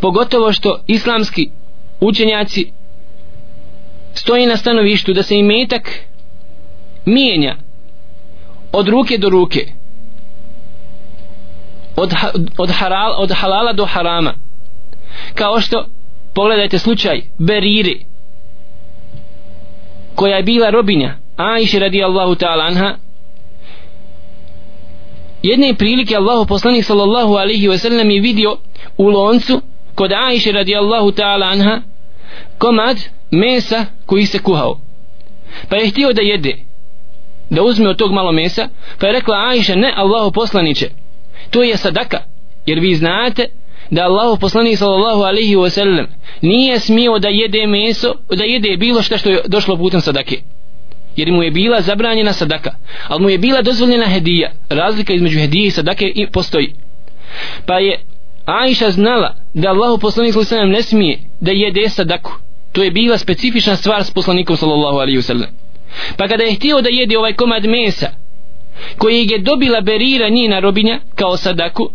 [0.00, 1.50] Pogotovo što islamski
[2.00, 2.72] učenjaci
[4.14, 5.90] stoji na stanovištu da se imetak
[7.04, 7.56] mijenja
[8.72, 9.66] od ruke do ruke
[11.96, 12.14] od,
[12.58, 14.34] od, haral, od halala do harama.
[15.34, 15.86] Kao što
[16.34, 18.04] pogledajte slučaj Beriri
[20.14, 22.96] koja je bila robinja Aisha radijallahu ta'ala anha.
[25.42, 28.56] Jedne prilike Allahu poslanik sallallahu alaihi wasallam je vidio
[28.98, 29.62] u loncu
[30.00, 31.82] kod Ajše radijallahu ta'ala anha
[32.58, 32.96] komad
[33.30, 34.80] mesa koji se kuhao.
[35.68, 36.56] Pa je htio da jede
[37.50, 40.88] da uzme od tog malo mesa pa je rekla Ajša ne Allahu poslaniće
[41.50, 42.18] to je sadaka
[42.66, 43.46] jer vi znate
[43.90, 46.06] da Allahu poslanik sallallahu alaihi wa sallam
[46.42, 50.36] nije smio da jede meso da jede bilo što što je došlo putem sadake
[51.16, 52.74] jer mu je bila zabranjena sadaka
[53.08, 54.52] ali mu je bila dozvoljena hedija.
[54.68, 56.74] Razlika između hedije i sadake i postoji.
[57.66, 58.00] Pa je
[58.46, 62.32] Aisha znala da Allahu poslanik sallallahu alejhi ne smije da jede sadaku
[62.72, 65.48] to je bila specifična stvar s poslanikom sallallahu alejhi ve sellem.
[66.16, 68.10] pa kada je htio da jede ovaj komad mesa
[68.98, 71.90] koji je dobila berira njena robinja kao sadaku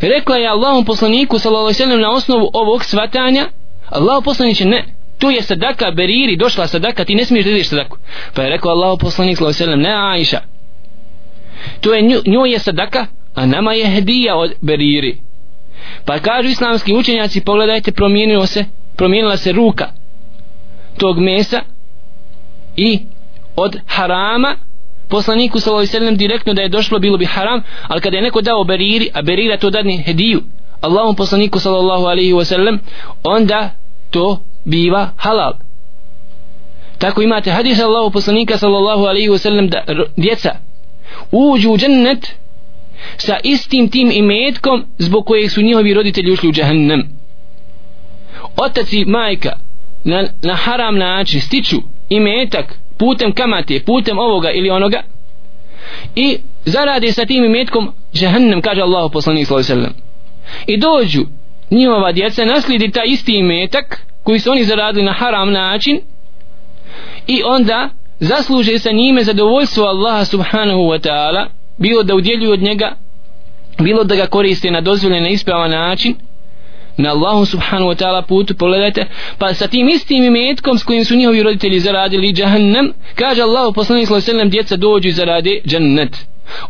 [0.00, 3.48] rekla je Allahom poslaniku sallallahu alejhi na osnovu ovog svatanja
[3.88, 4.84] Allahu poslanice ne
[5.18, 7.96] tu je sadaka beriri došla sadaka ti ne smiješ da ideš sadaku
[8.34, 10.40] pa je rekao Allahom poslanik sallallahu alejhi ne Aisha
[11.80, 15.18] to je njoj je sadaka a nama je hedija od beriri.
[16.04, 18.64] Pa kažu islamski učenjaci pogledajte promijenilo se
[18.96, 19.88] promijenila se ruka
[20.98, 21.60] tog mesa
[22.76, 22.98] i
[23.56, 24.56] od harama.
[25.08, 28.22] Poslaniku sallallahu alejhi ve sellem direktno da je došlo bilo bi haram al kada je
[28.22, 30.42] neko dao beriri a berira to dadne hediju
[30.80, 32.80] Allahom poslaniku sallallahu alejhi ve sellem
[33.24, 33.70] onda
[34.10, 35.52] to biva halal.
[36.98, 39.84] Tako imate hadis Allahu poslanika sallallahu alejhi ve sellem da
[40.16, 40.56] djeca
[41.32, 42.36] uđu u džennet
[43.16, 47.02] sa istim tim imetkom zbog kojeg su njihovi roditelji ušli u džahannam
[48.56, 49.52] otac i majka
[50.04, 51.76] na, na haram način stiču
[52.08, 55.02] imetak putem kamate, putem ovoga ili onoga
[56.16, 59.94] i zarade sa tim imetkom džahannam, kaže Allah poslanik sallallahu
[60.66, 61.26] i dođu
[61.70, 66.00] njihova djeca naslidi taj isti imetak koji su oni zaradili na haram način
[67.26, 67.88] i onda
[68.20, 71.46] zasluže sa njime zadovoljstvo Allaha subhanahu wa ta'ala
[71.80, 72.96] bilo da udjeljuju od njega
[73.78, 76.14] bilo da ga koriste na dozvoljen na ispravan način
[76.96, 79.06] na Allahu subhanahu wa ta'ala putu pogledajte
[79.38, 84.06] pa sa tim istim imetkom s kojim su njihovi roditelji zaradili džahannam kaže Allahu poslanik
[84.06, 86.16] sallallahu alejhi djeca dođu i zarade džennet.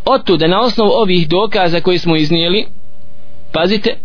[0.04, 2.66] Otuda na osnovu ovih dokaza koje smo iznijeli
[3.52, 3.96] pazite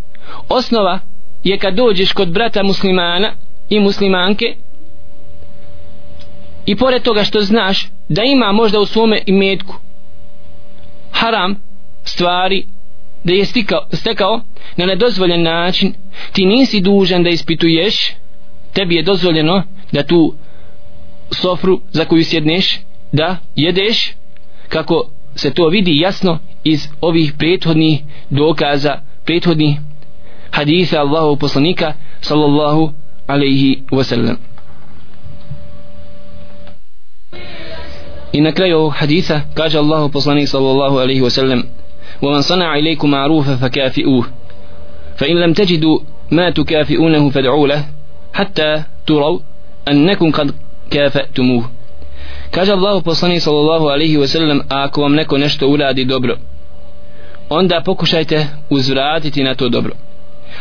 [0.49, 0.99] osnova
[1.43, 3.31] je kad dođeš kod brata muslimana
[3.69, 4.45] i muslimanke
[6.65, 9.75] i pored toga što znaš da ima možda u svome imetku
[11.15, 11.55] haram
[12.03, 12.65] stvari
[13.23, 14.41] da je stikao, stekao
[14.77, 15.93] na nedozvoljen način.
[16.31, 18.13] Ti nisi dužan da ispituješ
[18.73, 20.35] tebi je dozvoljeno da tu
[21.31, 22.79] sofru za koju sjedneš
[23.11, 24.13] da jedeš
[24.69, 25.03] kako
[25.35, 27.99] se to vidi jasno iz ovih prethodnih
[28.29, 29.75] dokaza prethodnih
[30.51, 32.93] hadisa Allahu poslanika sallallahu
[33.27, 34.35] alaihi wasallam.
[38.34, 41.62] i na kraju ovog hadisa kaže Allahu poslanik sallallahu alaihi wasallam
[42.22, 44.26] ومن صنع إليكم معروفا فكافئوه
[45.16, 45.98] فإن لم تجدوا
[46.30, 47.84] ما تكافئونه فادعوا له
[48.32, 49.38] حتى تروا
[49.90, 50.54] أنكم قد
[50.90, 51.64] كافأتموه
[52.52, 56.36] kaže Allah poslanik sallallahu alaihi wa sallam a ako vam neko nešto uradi dobro
[57.48, 59.92] onda pokušajte uzvratiti na to dobro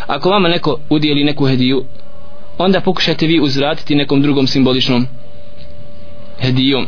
[0.08, 1.86] ako vama neko udijeli neku hediju
[2.58, 5.08] onda pokušajte vi uzvratiti nekom drugom simboličnom
[6.40, 6.88] hedijom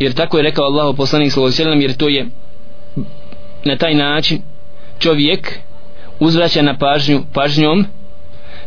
[0.00, 2.26] jer tako je rekao Allah poslanik sallallahu alejhi jer to je
[3.64, 4.42] na taj način
[4.98, 5.58] čovjek
[6.20, 7.86] uzvraća na pažnju pažnjom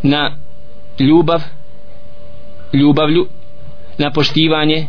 [0.03, 0.37] na
[0.99, 1.41] ljubav
[2.73, 3.27] ljubavlju
[3.97, 4.87] na poštivanje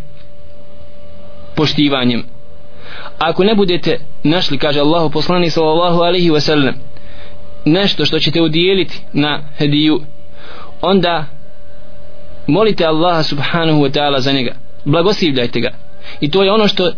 [1.57, 2.23] poštivanjem.
[3.19, 6.75] Ako ne budete našli kaže Allahu poslanik sallallahu alaihi ve sellem
[7.65, 10.01] nešto što ćete udijeliti na hediju
[10.81, 11.27] onda
[12.47, 14.55] molite Allaha subhanahu wa ta'ala za njega.
[14.85, 15.84] Blagosivljajte ga
[16.21, 16.93] i to je ono što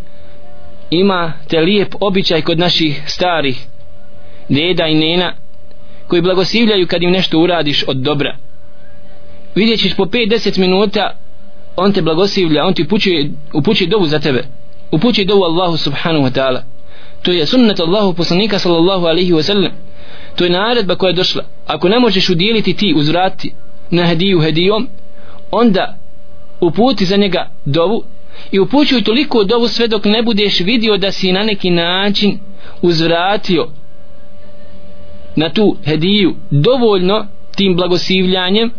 [0.91, 3.67] ima te lijep običaj kod naših starih
[4.49, 5.33] deda i nena
[6.07, 8.37] koji blagosivljaju kad im nešto uradiš od dobra.
[9.55, 11.17] Vidjet ćeš po 5-10 minuta
[11.77, 14.45] on te blagosivlja on ti upućuje, upućuje dovu za tebe.
[14.91, 16.63] Upućuje dovu Allahu subhanahu wa ta'ala.
[17.23, 19.73] To je sunnet Allahu poslanika sallallahu alaihi wa sallam.
[20.37, 21.45] To je naredba koja je došla.
[21.67, 23.55] Ako ne možeš udjeliti ti uzvrati
[23.91, 24.89] na hediju hedijom
[25.51, 25.97] onda
[26.61, 28.05] uputi za njega dovu
[28.51, 32.39] i upućuj toliko dovu sve dok ne budeš vidio da si na neki način
[32.83, 33.69] uzvratio
[35.37, 37.27] na tu hediju dovoljno
[37.57, 38.71] tim blagosivljanjem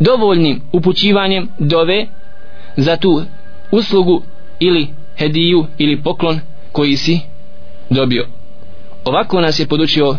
[0.00, 2.06] dovoljnim upućivanjem dove
[2.76, 3.22] za tu
[3.70, 4.22] uslugu
[4.60, 6.40] ili hediju ili poklon
[6.72, 7.20] koji si
[7.90, 8.26] dobio.
[9.04, 10.16] Ovako nas je podučio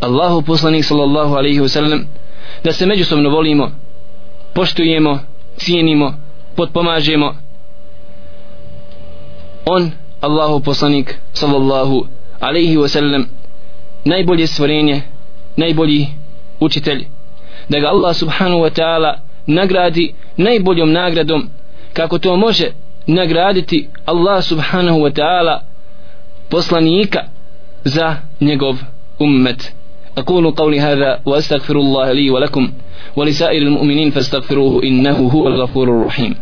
[0.00, 2.04] Allahu poslanik sallallahu alaihi wasallam
[2.64, 3.70] da se međusobno volimo
[4.54, 5.18] poštujemo
[5.56, 6.14] cijenimo
[6.56, 7.36] potpomažemo
[9.65, 9.91] on
[10.21, 12.07] Allahu poslanik sallallahu
[12.39, 13.25] alaihi wasallam
[14.05, 15.01] najbolje stvorenje
[15.57, 16.07] najbolji
[16.59, 17.05] učitelj
[17.69, 21.49] da ga Allah subhanahu wa ta'ala nagradi najboljom nagradom
[21.93, 22.71] kako to može
[23.07, 25.61] nagraditi Allah subhanahu wa ta'ala
[26.49, 27.23] poslanika
[27.83, 28.75] za njegov
[29.19, 29.73] ummet
[30.17, 32.71] أقول قولي هذا وأستغفر الله لي ولكم
[33.15, 36.35] ولسائر المؤمنين فاستغفروه إنه هو الغفور الرحيم